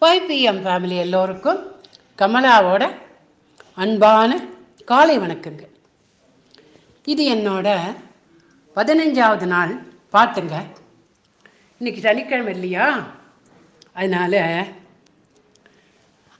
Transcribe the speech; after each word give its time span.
Five 0.00 0.24
family 0.64 0.96
எல்லோருக்கும் 1.04 1.60
கமலாவோட 2.18 2.84
அன்பான 3.74 4.30
காலை 4.90 5.14
வணக்கங்க 5.18 5.62
இது 7.12 7.22
என்னோட 7.34 7.68
பதினஞ்சாவது 8.76 9.46
நாள் 9.52 9.72
பாட்டுங்க. 10.12 10.56
இன்னைக்கு 11.78 12.00
சனிக்கிழமை 12.00 12.52
இல்லையா? 12.54 12.86
அதனால் 13.92 14.40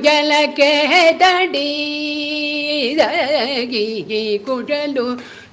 தூயலக்கே 0.01 0.73
தடீரகி 1.21 1.73
குழலு 4.45 5.05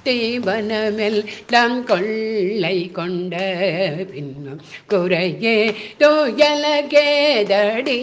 தீவனமெல்லாம் 0.05 1.75
கொள்ளை 1.83 2.77
கொண்ட 2.91 3.33
பின்னும் 4.11 4.61
குறையே 4.87 5.57
தோயல 5.99 6.63
கேதடி 6.93 7.99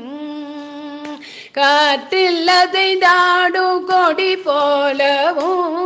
காற்றில் 1.54 2.48
அதை 2.52 2.88
தாடு 2.98 3.64
கொடி 3.86 4.32
போலவும் 4.44 5.80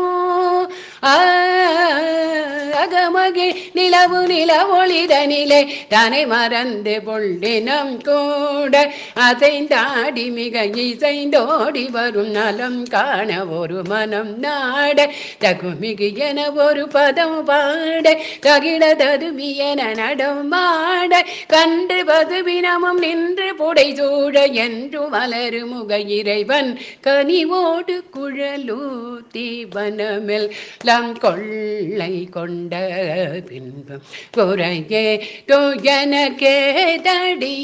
அகமகி 3.28 3.54
நிலவு 3.72 4.26
நில 4.26 4.50
ஒளிதனிலே 4.72 5.68
தனை 5.88 6.26
மறந்து 6.26 7.00
பொள்ளினம் 7.06 7.96
கூட. 8.04 8.92
அசைந்தாடி 9.14 10.30
மிக 10.30 10.64
இசைந்தோடி 10.66 11.90
வரும் 11.90 12.30
நலம் 12.30 12.82
காண 12.82 13.44
ஒரு 13.44 13.82
மனம் 13.84 14.38
நாட. 14.38 15.10
தகுமிகு 15.40 16.16
என 16.16 16.50
ஒரு 16.50 16.88
பதம் 16.88 17.44
பாட. 17.44 18.16
தகிடததுமி 18.42 19.54
என 19.54 19.94
நடமாட 19.94 21.24
கன்று 21.46 22.04
பதுவினமும் 22.04 22.98
நின்று 22.98 23.54
புடை 23.56 23.94
சூழ 23.94 24.44
என்று 24.44 25.00
வளரு 25.10 25.66
முக 25.66 25.98
இறைவன். 25.98 26.80
கனிவோடு 27.02 27.96
குழலூத்தி 28.16 29.64
வனமெல் 29.74 30.50
லம் 30.84 31.18
கொள்ளை 31.18 32.28
கொண்ட 32.30 32.76
பின்பம் 33.48 34.04
குறையே 34.36 35.04
துயனக்கே 35.46 36.56
தடீதகி 37.06 37.56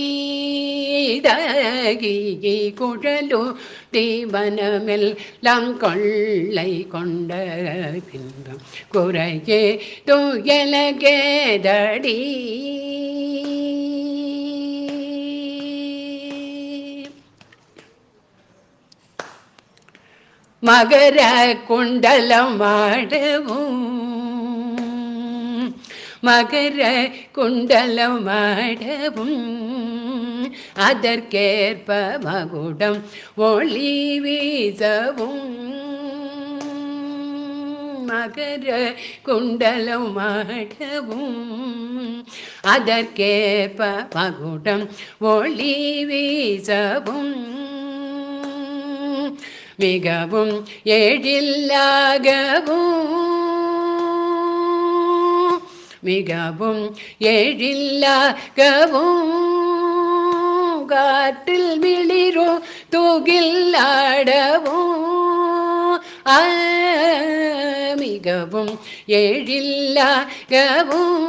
குழலு 2.81 3.43
தீவனமெல் 3.93 5.09
லம் 5.43 5.73
கொள்ளை 5.77 6.71
கொண்ட 6.87 7.31
பின்பம் 8.11 8.63
குறையே 8.93 9.63
துயலகே 10.07 11.19
தடீ. 11.67 12.19
மகர 20.63 21.19
குண்டலம் 21.67 22.61
ஆடவும் 22.61 23.83
மகர 26.25 27.11
குண்டலமாடவும். 27.35 29.39
அதற்கேற்ப 30.75 32.19
மகுடம் 32.21 33.03
ஒளி 33.37 34.21
வீசவும். 34.21 35.73
மகர 38.09 38.95
குண்டலம் 39.23 40.17
ஆடவும் 40.17 41.43
அதற்கேற்ப 42.63 44.07
மகுடம் 44.15 44.89
ஒளி 45.21 46.07
வீசவும். 46.07 47.53
மிகவும் 49.77 50.67
எழில்லாகவும் 50.85 53.34
மிகவும் 56.05 56.97
எழில்லாகவும் 57.31 59.23
காற்றில் 60.87 61.79
மிளிரோ 61.79 62.61
தூகில்லாடவும் 62.91 65.01
மிகவும் 67.97 68.79
எழில்லாகவும் 69.19 71.27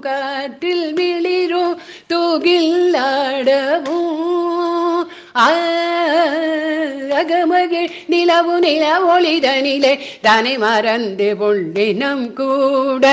காற்றில் 0.00 0.92
மிளிரோ 0.92 1.74
தூகில்லாடவும் 2.08 4.06
அகமகிழ் 7.18 7.90
நிலவு 8.06 8.54
நில 8.58 8.84
ஒளிதனிலே 9.12 9.92
தனை 10.22 10.54
மறந்து 10.58 11.28
பொள்ளினம் 11.40 12.24
கூட. 12.32 13.04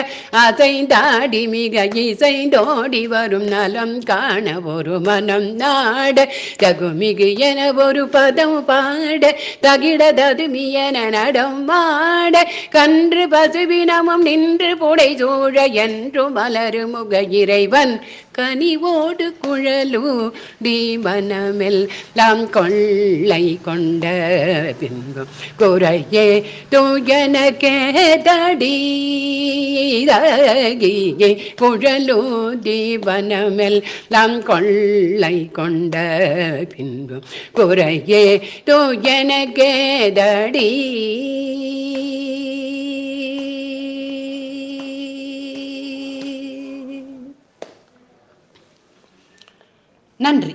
அசைந்தாடி 0.44 1.42
மிக 1.48 1.86
இசைந்தோடி 1.86 3.04
வரும் 3.08 3.48
நலம் 3.48 3.98
காண 4.04 4.46
ஒரு 4.76 5.00
மனம் 5.00 5.50
நாட. 5.56 6.28
தகுமிகு 6.64 7.30
என 7.38 7.60
ஒரு 7.74 8.04
பதம் 8.08 8.66
பாட 8.66 9.24
தகிடததுமி 9.62 10.66
என 10.86 11.10
நடம் 11.10 11.64
மாட. 11.66 12.36
கன்று 12.70 13.26
பசுவினமும் 13.28 14.24
நின்று 14.24 14.78
புடை 14.78 15.10
சூழ 15.18 15.66
என்று 15.66 16.24
மலரு 16.30 16.84
முக 16.88 17.22
இறைவன் 17.42 17.94
கனிவோடு 18.38 19.28
குழலு 19.42 20.32
தீவனமெல்லாம் 20.64 22.44
கொள்ளை 22.50 23.60
கொண்ட 23.64 24.06
பின்பு 24.80 25.24
குறையே 25.58 26.26
தூயன 26.70 27.52
கேதடி 27.54 28.76
குழலு 31.58 32.20
தீவனமெல்லாம் 32.64 34.38
கொள்ளை 34.44 35.50
கொண்ட 35.52 35.96
பின்பு 36.78 37.20
குறையே 37.54 38.26
தூயன 38.66 39.32
நன்றி. 50.24 50.54